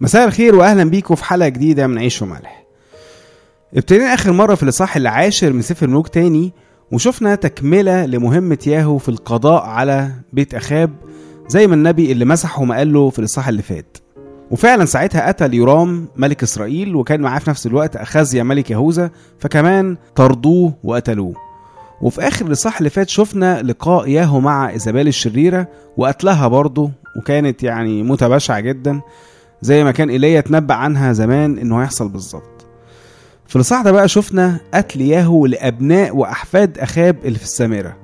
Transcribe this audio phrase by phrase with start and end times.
[0.00, 2.64] مساء الخير واهلا بيكم في حلقة جديدة من عيش وملح.
[3.74, 6.52] ابتدينا آخر مرة في الإصحاح العاشر من سفر الملوك تاني
[6.92, 10.90] وشفنا تكملة لمهمة ياهو في القضاء على بيت أخاب
[11.48, 13.96] زي ما النبي اللي مسحه ما قال له في الإصحاح اللي فات.
[14.50, 19.96] وفعلا ساعتها قتل يورام ملك إسرائيل وكان معاه في نفس الوقت أخازيا ملك يهوذا فكمان
[20.14, 21.34] طردوه وقتلوه.
[22.02, 28.02] وفي آخر الإصحاح اللي فات شفنا لقاء ياهو مع إيزابيل الشريرة وقتلها برضه وكانت يعني
[28.02, 29.00] متبشعة جدا.
[29.64, 32.66] زي ما كان إيليا اتنبأ عنها زمان إنه هيحصل بالظبط.
[33.46, 37.96] في ده بقى شفنا قتل ياهو لأبناء وأحفاد أخاب اللي في السامره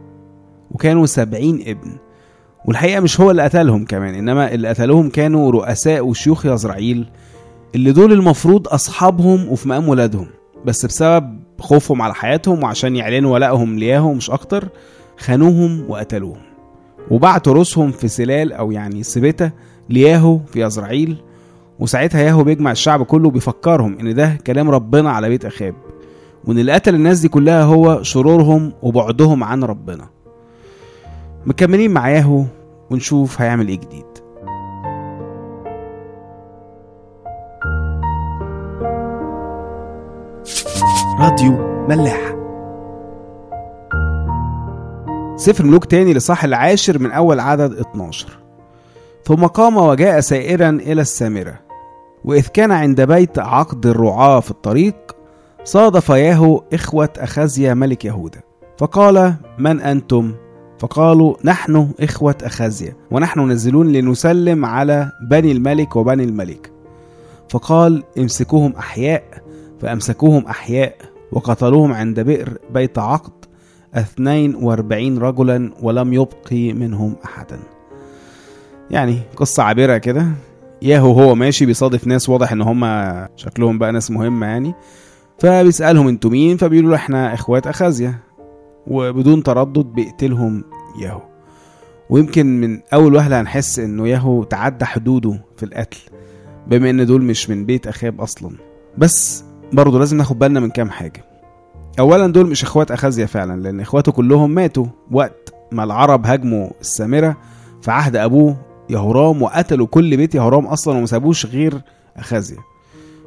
[0.71, 1.93] وكانوا سبعين ابن
[2.65, 7.09] والحقيقة مش هو اللي قتلهم كمان إنما اللي قتلوهم كانوا رؤساء وشيوخ يزرعيل
[7.75, 10.27] اللي دول المفروض أصحابهم وفي مقام ولادهم
[10.65, 14.69] بس بسبب خوفهم على حياتهم وعشان يعلنوا ولائهم لياهو مش أكتر
[15.19, 16.43] خانوهم وقتلوهم
[17.11, 19.51] وبعتوا رؤوسهم في سلال أو يعني سبتة
[19.89, 21.17] لياهو في يزرعيل
[21.81, 25.75] وساعتها ياهو بيجمع الشعب كله بيفكرهم إن ده كلام ربنا على بيت أخاب.
[26.45, 30.09] وإن اللي قتل الناس دي كلها هو شرورهم وبعدهم عن ربنا.
[31.47, 32.45] مكملين مع ياهو
[32.91, 34.05] ونشوف هيعمل إيه جديد.
[41.21, 41.53] راديو
[41.89, 42.35] ملاح
[45.37, 48.27] سفر ملوك تاني لصح العاشر من أول عدد 12
[49.25, 51.70] ثم قام وجاء سائرا إلى السامرة.
[52.25, 55.17] وإذ كان عند بيت عقد الرعاة في الطريق
[55.65, 58.41] صادف ياهو إخوة أخازيا ملك يهوذا
[58.79, 60.35] فقال من أنتم؟
[60.79, 66.71] فقالوا نحن إخوة أخازيا ونحن نزلون لنسلم على بني الملك وبني الملك.
[67.49, 69.25] فقال امسكوهم أحياء.
[69.81, 70.95] فأمسكوهم أحياء
[71.33, 73.33] وقتلوهم عند بئر بيت عقد
[73.95, 77.59] اثنين وأربعين رجلا ولم يبقي منهم أحدا.
[78.91, 80.27] يعني قصة عابرة كده.
[80.83, 82.85] ياهو هو ماشي بيصادف ناس واضح إن هم
[83.37, 84.75] شكلهم بقى ناس مهمة يعني.
[85.39, 88.15] فبيسألهم أنتوا مين؟ فبيقولوا له إحنا إخوات أخازيا
[88.87, 90.65] وبدون تردد بيقتلهم
[91.03, 91.21] ياهو.
[92.11, 95.99] ويمكن من أول وهلة هنحس إنه ياهو تعدى حدوده في القتل
[96.67, 98.51] بما إن دول مش من بيت أخاب أصلا.
[98.99, 101.25] بس برضه لازم ناخد بالنا من كام حاجة.
[101.99, 107.37] اولا دول مش إخوات أخازيا فعلا لأن إخواته كلهم ماتوا وقت ما العرب هاجموا السامرة
[107.83, 108.57] في عهد أبوه
[108.91, 111.81] يهورام وقتلوا كل بيت يهورام أصلا وما سابوش غير
[112.17, 112.59] أخازيا.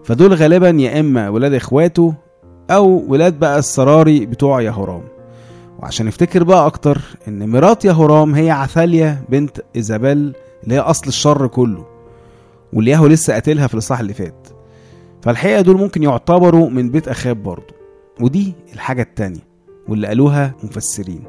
[0.03, 2.13] فدول غالبا يا إما ولاد إخواته
[2.71, 5.03] أو ولاد بقى السراري بتوع يهورام
[5.79, 11.47] وعشان نفتكر بقى أكتر إن مرات يهورام هي عثاليا بنت إيزابيل اللي هي أصل الشر
[11.47, 11.85] كله
[12.73, 14.47] واللي ياهو لسه قاتلها في الإصحاح اللي فات.
[15.21, 17.73] فالحقيقة دول ممكن يعتبروا من بيت أخاب برضه
[18.21, 19.47] ودي الحاجة التانية
[19.87, 21.23] واللي قالوها مفسرين.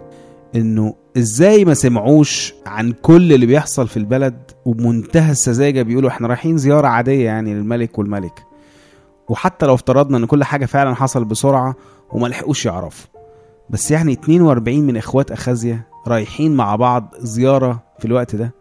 [0.54, 6.56] إنه إزاي ما سمعوش عن كل اللي بيحصل في البلد وبمنتهى السذاجة بيقولوا إحنا رايحين
[6.58, 8.42] زيارة عادية يعني للملك والملك
[9.28, 11.74] وحتى لو افترضنا إن كل حاجة فعلا حصل بسرعة
[12.12, 13.06] وما لحقوش يعرفوا.
[13.70, 18.54] بس يعني 42 من إخوات أخازيا رايحين مع بعض زيارة في الوقت ده.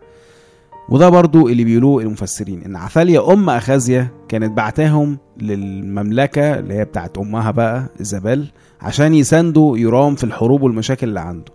[0.89, 7.17] وده برضو اللي بيقولوه المفسرين إن عثاليا أم أخازيا كانت بعتاهم للمملكة اللي هي بتاعت
[7.17, 8.51] أمها بقى إيزابيل
[8.81, 11.51] عشان يساندوا يرام في الحروب والمشاكل اللي عنده.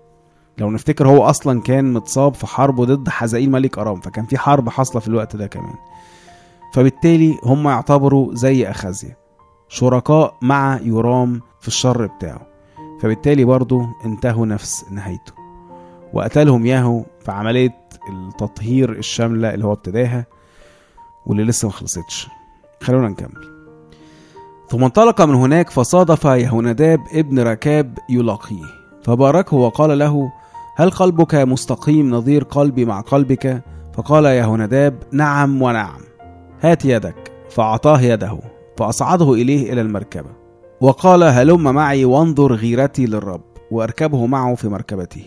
[0.59, 4.69] لو نفتكر هو أصلا كان متصاب في حرب ضد حزائيل ملك أرام فكان في حرب
[4.69, 5.75] حاصلة في الوقت ده كمان.
[6.75, 9.17] فبالتالي هم يعتبروا زي أخازيا
[9.69, 12.47] شركاء مع يورام في الشر بتاعه.
[13.01, 15.33] فبالتالي برضه انتهوا نفس نهايته.
[16.13, 20.27] وقتلهم ياهو في عملية التطهير الشاملة اللي هو ابتداها
[21.27, 22.29] واللي لسه ما خلصتش.
[22.83, 23.59] خلونا نكمل.
[24.69, 28.65] ثم انطلق من هناك فصادف يهوناداب ابن ركاب يلاقيه
[29.05, 30.33] فباركه وقال له
[30.79, 33.63] هل قلبك مستقيم نظير قلبي مع قلبك؟
[33.95, 36.01] فقال يهوناداب نعم ونعم.
[36.61, 37.33] هات يدك.
[37.51, 38.39] فأعطاه يده
[38.77, 40.31] فأصعده إليه إلى المركبة.
[40.81, 43.41] وقال هلم معي وانظر غيرتي للرب
[43.71, 45.25] وأركبه معه في مركبته.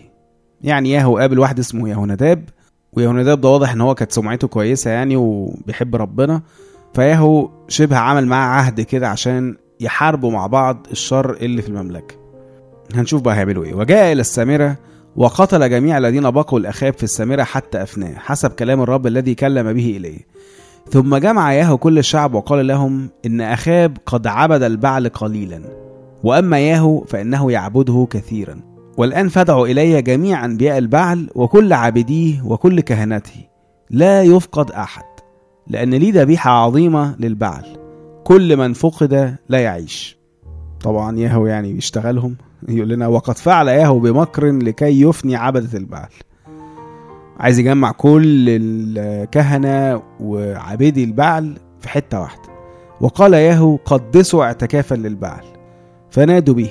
[0.62, 2.50] يعني ياهو قابل واحد اسمه يهوناداب
[2.94, 6.42] ويهوناداب ده واضح إن هو كانت سمعته كويسة يعني وبيحب ربنا.
[6.94, 12.15] فياهو شبه عمل معاه عهد كده عشان يحاربوا مع بعض الشر اللي في المملكة.
[12.95, 13.74] هنشوف بقى هيعملوا إيه.
[13.74, 14.77] وجاء إلى السامرة
[15.16, 19.98] وقتل جميع الذين بقوا الأخاب في السامرة حتى أفناه حسب كلام الرب الذي كلم به
[19.98, 20.19] إليه.
[20.90, 25.62] ثم جمع ياهو كل الشعب وقال لهم إن أخاب قد عبد البعل قليلا
[26.24, 28.60] وأما ياهو فإنه يعبده كثيرا.
[28.98, 33.46] والآن فادعوا إلي جميع أنبياء البعل وكل عابديه وكل كهنته.
[33.90, 35.04] لا يفقد أحد
[35.68, 37.66] لأن لي ذبيحة عظيمة للبعل.
[38.24, 40.18] كل من فقد لا يعيش.
[40.84, 42.36] طبعا ياهو يعني بيشتغلهم
[42.69, 46.10] يقول لنا وقد فعل ياهو بمكر لكي يفني عبدة البعل.
[47.40, 52.50] عايز يجمع كل الكهنة وعبيدي البعل في حتة واحدة.
[53.02, 55.44] وقال ياهو قدسوا اعتكافا للبعل.
[56.10, 56.69] فنادوا به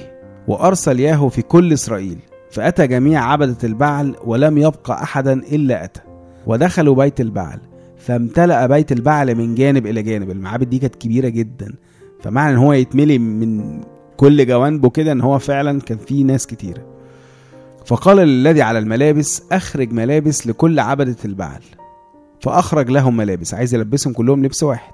[0.49, 2.19] وأرسل ياهو في كل إسرائيل.
[2.51, 6.01] فأتى جميع عبدة البعل ولم يبقى أحدا إلا أتى.
[6.47, 7.59] ودخلوا بيت البعل
[7.99, 10.31] فامتلأ بيت البعل من جانب إلى جانب.
[10.31, 11.75] المعابد دي كانت كبيرة جدا.
[12.23, 13.81] فمعنى إن هو يتملي من
[14.21, 16.83] كل جوانبه كده إن هو فعلا كان فيه ناس كتيرة
[17.87, 21.61] فقال للذي على الملابس أخرج ملابس لكل عبدة البعل.
[22.41, 24.93] فأخرج لهم ملابس عايز يلبسهم كلهم لبس واحد.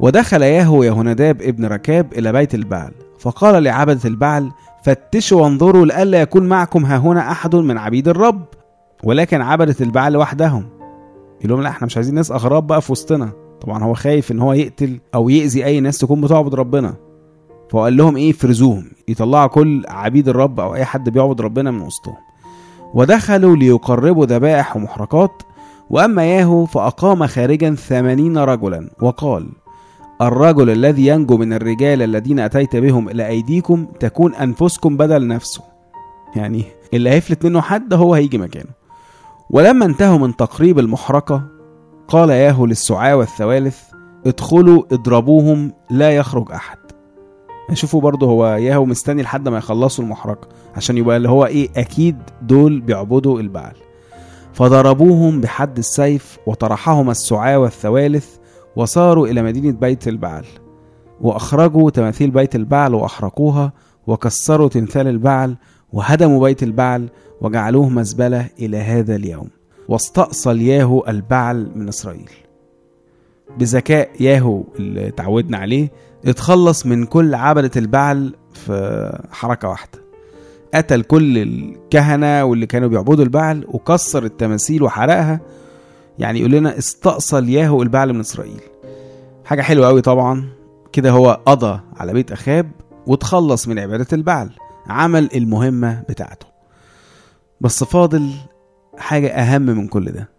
[0.00, 2.92] ودخل ياهو يهوناداب ابن ركاب إلى بيت البعل.
[3.18, 4.50] فقال لعبدة البعل
[4.84, 8.44] فتشوا وانظروا لئلا يكون معكم ها هنا أحد من عبيد الرب.
[9.04, 10.68] ولكن عبدة البعل وحدهم.
[11.40, 13.32] يقول لهم لا إحنا مش عايزين ناس أغراب بقى في وسطنا.
[13.60, 17.03] طبعا هو خايف إن هو يقتل أو يأذي أي ناس تكون بتعبد ربنا.
[17.70, 18.84] فهو قال لهم إيه؟ فرزوهم.
[19.08, 22.16] يطلعوا كل عبيد الرب أو أي حد بيعبد ربنا من وسطهم.
[22.94, 25.42] ودخلوا ليقربوا ذبائح ومحرقات
[25.90, 29.48] وأما ياهو فأقام خارجا ثمانين رجلا وقال
[30.22, 35.62] الرجل الذي ينجو من الرجال الذين أتيت بهم إلى أيديكم تكون أنفسكم بدل نفسه.
[36.36, 36.64] يعني
[36.94, 38.70] اللي هيفلت منه حد هو هيجي مكانه.
[39.50, 41.42] ولما انتهوا من تقريب المحرقة
[42.08, 43.78] قال ياهو للسعاة والثوالث
[44.26, 46.83] ادخلوا اضربوهم لا يخرج أحد.
[47.72, 52.16] شوفوا برضه هو ياهو مستني لحد ما يخلصوا المحرقة عشان يبقى اللي هو إيه أكيد
[52.42, 53.74] دول بيعبدوا البعل.
[54.52, 58.36] فضربوهم بحد السيف وطرحهم السعاة والثوالث
[58.76, 60.44] وصاروا إلى مدينة بيت البعل.
[61.20, 63.72] وأخرجوا تماثيل بيت البعل وأحرقوها
[64.06, 65.56] وكسروا تمثال البعل
[65.92, 67.08] وهدموا بيت البعل
[67.40, 69.48] وجعلوه مزبلة إلى هذا اليوم.
[69.88, 72.30] واستأصل ياهو البعل من إسرائيل.
[73.58, 75.90] بذكاء ياهو اللي تعودنا عليه
[76.26, 80.04] اتخلص من كل عبدة البعل في حركة واحدة.
[80.74, 85.40] قتل كل الكهنة واللي كانوا بيعبدوا البعل وكسر التماثيل وحرقها.
[86.18, 88.60] يعني يقول لنا استأصل ياهو البعل من إسرائيل.
[89.44, 90.48] حاجة حلوة أوي طبعا.
[90.92, 92.70] كده هو قضى على بيت أخاب
[93.06, 94.50] وتخلص من عبادة البعل.
[94.86, 96.46] عمل المهمة بتاعته.
[97.60, 98.30] بس فاضل
[98.98, 100.33] حاجة أهم من كل ده.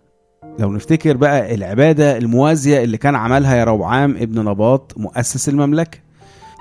[0.59, 5.97] لو نفتكر بقى العبادة الموازية اللي كان عملها يا روعام ابن نباط مؤسس المملكة.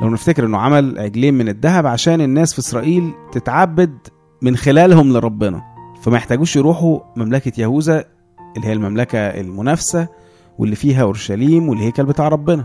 [0.02, 3.99] لو نفتكر إنه عمل عجلين من الذهب عشان الناس في إسرائيل تتعبد
[4.43, 5.62] من خلالهم لربنا
[6.02, 8.05] فما يحتاجوش يروحوا مملكة يهوذا
[8.56, 10.08] اللي هي المملكة المنافسة
[10.58, 12.64] واللي فيها أورشليم والهيكل بتاع ربنا.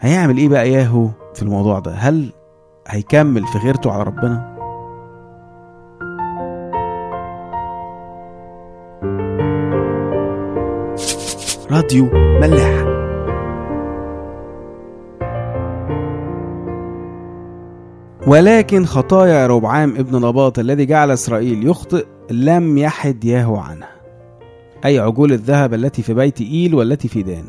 [0.00, 2.32] هيعمل إيه بقى ياهو في الموضوع ده؟ هل
[2.88, 4.51] هيكمل في غيرته على ربنا؟
[11.72, 12.84] راديو ملاح.
[18.26, 23.90] ولكن خطايا ربعام ابن نباط الذي جعل إسرائيل يخطئ لم يحد ياهو عنها
[24.84, 27.44] أي عجول الذهب التي في بيت إيل والتي في دان.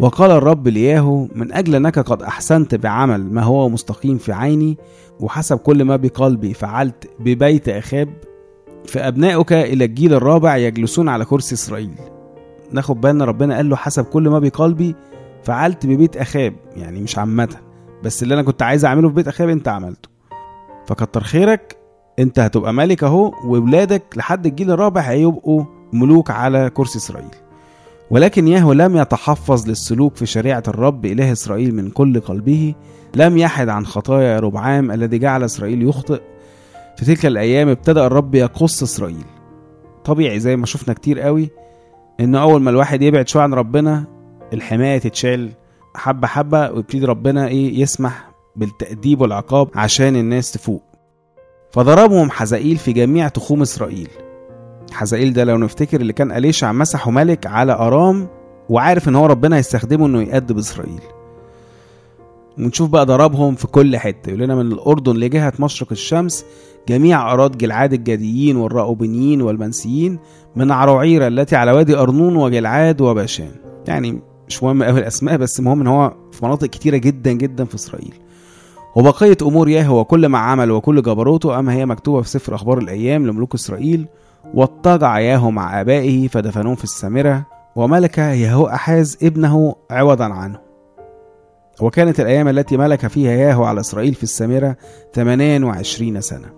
[0.00, 4.78] وقال الرب لياهو من أجل أنك قد أحسنت بعمل ما هو مستقيم في عيني
[5.20, 8.08] وحسب كل ما بقلبي فعلت ببيت أخاب
[8.86, 12.11] فأبناؤك إلى الجيل الرابع يجلسون على كرسي إسرائيل.
[12.74, 14.94] ناخد بالنا ربنا قال له حسب كل ما بقلبي
[15.44, 17.48] فعلت ببيت أخاب يعني مش عامة
[18.04, 20.08] بس اللي أنا كنت عايز أعمله في بيت أخاب أنت عملته.
[20.86, 21.76] فكتر خيرك
[22.18, 27.28] أنت هتبقى ملك أهو وولادك لحد الجيل الرابع هيبقوا ملوك على كرسي إسرائيل.
[28.10, 32.74] ولكن ياهو لم يتحفظ للسلوك في شريعة الرب إله إسرائيل من كل قلبه
[33.14, 36.20] لم يحد عن خطايا ربعام الذي جعل إسرائيل يخطئ.
[36.96, 39.24] في تلك الأيام ابتدأ الرب يقص إسرائيل.
[40.04, 41.50] طبيعي زي ما شفنا كتير قوي
[42.20, 44.04] إن أول ما الواحد يبعد شوية عن ربنا
[44.52, 45.50] الحماية تتشال
[45.94, 50.82] حبة حبة ويبتدي ربنا إيه يسمح بالتأديب والعقاب عشان الناس تفوق.
[51.72, 54.08] فضربهم حزائيل في جميع تخوم إسرائيل.
[54.92, 58.28] حزائيل ده لو نفتكر اللي كان أليشع مسحه ملك على أرام
[58.68, 61.00] وعارف إن هو ربنا هيستخدمه إنه يأدب إسرائيل.
[62.58, 64.28] ونشوف بقى ضربهم في كل حتة.
[64.30, 66.44] يقول لنا من الأردن لجهة مشرق الشمس
[66.88, 70.18] جميع أراض جلعاد الجديين والرأوبنيين والمنسيين
[70.56, 73.50] من عروعيرة التي على وادي أرنون وجلعاد وباشان
[73.88, 77.74] يعني مش مهم قوي الأسماء بس المهم إن هو في مناطق كتيرة جدا جدا في
[77.74, 78.14] إسرائيل.
[78.96, 83.26] وبقية أمور ياهو وكل ما عمل وكل جبروته أما هي مكتوبة في سفر أخبار الأيام
[83.26, 84.06] لملوك إسرائيل
[84.54, 90.71] واضطجع ياهو مع آبائه فدفنوه في السامرة وملك ياهو أحاز ابنه عوضا عنه.
[91.80, 94.76] وكانت الأيام التي ملك فيها ياهو على إسرائيل في السامرة
[95.14, 96.48] 28 سنة.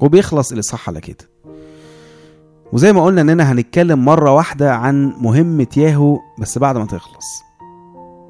[0.00, 1.30] وبيخلص الإصحاح على كده.
[2.72, 7.42] وزي ما قلنا إننا هنتكلم مرة واحدة عن مهمة ياهو بس بعد ما تخلص.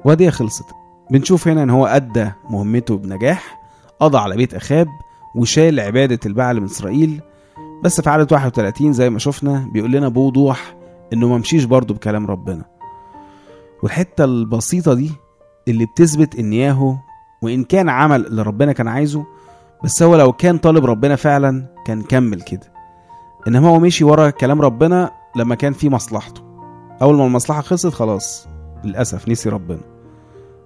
[0.05, 0.65] ودي خلصت.
[1.11, 3.59] بنشوف هنا إن هو أدى مهمته بنجاح
[3.99, 4.87] قضى على بيت أخاب
[5.35, 7.21] وشال عبادة البعل من إسرائيل.
[7.83, 10.75] بس في عدد 31 زي ما شفنا بيقول لنا بوضوح
[11.13, 12.65] إنه ما مشيش برضه بكلام ربنا.
[13.83, 15.11] والحتة البسيطة دي
[15.67, 16.95] اللي بتثبت إن ياهو
[17.41, 19.25] وإن كان عمل اللي ربنا كان عايزه
[19.83, 22.73] بس هو لو كان طالب ربنا فعلا كان كمل كده.
[23.47, 26.41] إنما هو مشي ورا كلام ربنا لما كان في مصلحته.
[27.01, 28.47] أول ما المصلحة خلصت خلاص
[28.83, 29.81] للأسف نسي ربنا.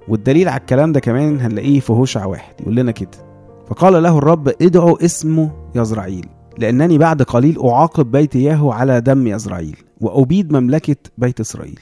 [0.08, 3.29] والدليل على الكلام ده كمان هنلاقيه في هوشع واحد يقول لنا كده.
[3.68, 6.25] فقال له الرب ادعوا اسمه يزرعيل
[6.58, 11.79] لأنني بعد قليل أعاقب بيت ياهو على دم يزرعيل وأبيد مملكة بيت إسرائيل.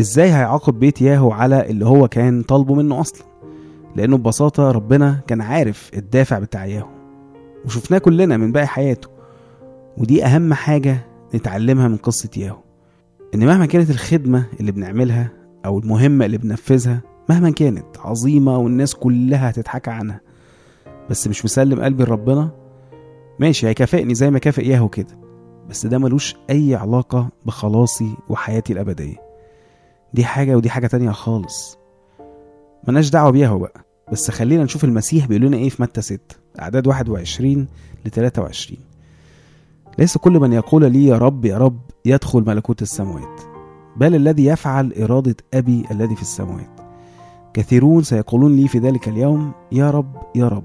[0.00, 3.26] إزاي هيعاقب بيت ياهو على اللي هو كان طالبه منه أصلا؟
[3.96, 6.88] لأنه ببساطة ربنا كان عارف الدافع بتاع ياهو
[7.64, 9.08] وشفناه كلنا من باقي حياته
[9.98, 12.56] ودي أهم حاجة نتعلمها من قصة ياهو
[13.34, 15.28] إن مهما كانت الخدمة اللي بنعملها
[15.66, 20.20] أو المهمة اللي بنفذها مهما كانت عظيمة والناس كلها هتتحكى عنها
[21.10, 22.50] بس مش مسلم قلبي لربنا
[23.40, 25.18] ماشي هيكافئني زي ما كافئ ياهو كده
[25.70, 29.23] بس ده ملوش أي علاقة بخلاصي وحياتي الأبدية.
[30.14, 31.78] دي حاجة ودي حاجة تانية خالص.
[32.88, 33.84] ملناش دعوة بياهو بقى.
[34.12, 36.20] بس خلينا نشوف المسيح بيقول لنا إيه في متى 6
[36.60, 37.66] أعداد 21
[38.04, 38.78] ل 23
[39.98, 43.40] ليس كل من يقول لي يا رب يا رب يدخل ملكوت السماوات
[43.96, 46.80] بل الذي يفعل إرادة أبي الذي في السماوات
[47.54, 50.64] كثيرون سيقولون لي في ذلك اليوم يا رب يا رب.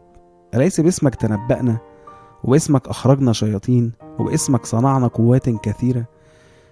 [0.56, 1.78] أليس باسمك تنبأنا؟
[2.44, 6.06] وباسمك أخرجنا شياطين؟ وباسمك صنعنا قوات كثيرة؟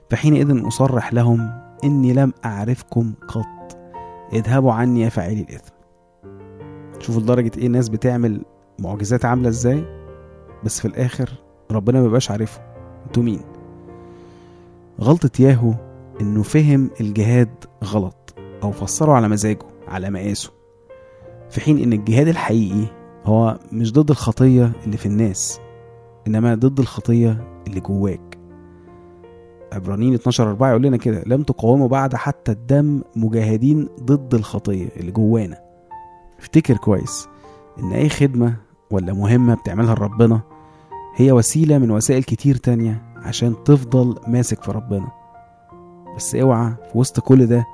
[0.10, 3.78] فحينئذ أصرح لهم إني لم أعرفكم قط.
[4.34, 5.74] اذهبوا عني يا فاعلي الإثم.
[7.00, 8.42] شوفوا لدرجة إيه الناس بتعمل
[8.80, 9.84] معجزات عاملة إزاي.
[10.64, 11.30] بس في الآخر
[11.72, 12.62] ربنا مبقاش عارفه.
[13.06, 13.42] أنتوا مين؟
[15.02, 15.74] غلطة ياهو
[16.22, 17.50] إنه فهم الجهاد
[17.84, 20.52] غلط أو فسره على مزاجه على مقاسه.
[21.50, 22.86] في حين إن الجهاد الحقيقي
[23.26, 25.60] هو مش ضد الخطية اللي في الناس
[26.28, 28.37] إنما ضد الخطية اللي جواك.
[29.74, 35.12] عبرانيين 12 4 يقول لنا كده لم تقاوموا بعد حتى الدم مجاهدين ضد الخطية اللي
[35.12, 35.58] جوانا.
[36.40, 37.28] افتكر كويس
[37.80, 38.56] إن أي خدمة
[38.92, 40.42] ولا مهمة بتعملها لربنا
[41.16, 45.08] هي وسيلة من وسائل كتير تانية عشان تفضل ماسك في ربنا.
[46.16, 47.66] بس اوعى في وسط كل ده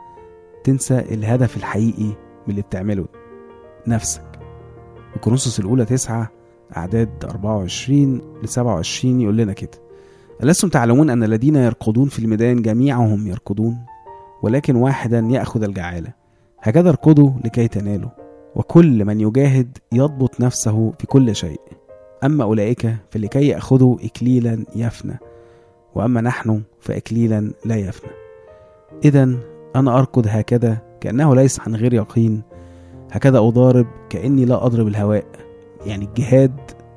[0.64, 3.06] تنسى الهدف الحقيقي من اللي بتعمله
[3.88, 4.40] نفسك.
[5.16, 6.30] وكورنثوس الأولى تسعة
[6.78, 9.83] أعداد 24 ل 27 يقول لنا كده.
[10.44, 13.78] ألستم تعلمون أن الذين يرقدون في الميدان جميعهم يرقدون
[14.44, 16.14] ولكن واحدا يأخذ الجعالة.
[16.60, 18.10] هكذا ارقدوا لكي تنالوا.
[18.56, 21.62] وكل من يجاهد يضبط نفسه في كل شيء.
[22.24, 25.20] أما أولئك فلكي يأخذوا إكليلا يفنى.
[25.96, 28.12] وأما نحن فإكليلا لا يفنى.
[29.06, 29.30] إذا
[29.76, 32.42] أنا أركض هكذا كأنه ليس عن غير يقين.
[33.12, 35.26] هكذا أضارب كأني لا أضرب الهواء.
[35.86, 36.54] يعني الجهاد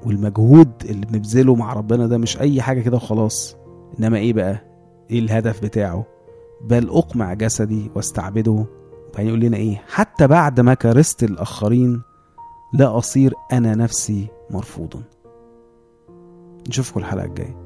[0.06, 3.56] والمجهود اللي بنبذله مع ربنا ده مش أي حاجة كده وخلاص.
[4.00, 4.58] إنما إيه بقى؟
[5.10, 6.04] إيه الهدف بتاعه؟
[6.64, 8.50] بل أقمع جسدي واستعبده.
[9.08, 12.02] وبعدين يقول لنا إيه؟ حتى بعد ما كرست الآخرين
[12.74, 15.02] لا أصير أنا نفسي مرفوضا
[16.68, 17.56] نشوفكم الحلقة الجاية.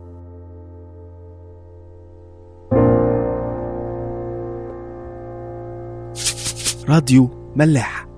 [6.89, 8.10] راديو ملاح.